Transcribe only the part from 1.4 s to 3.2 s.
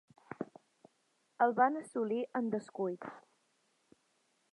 El van assolir en descuit.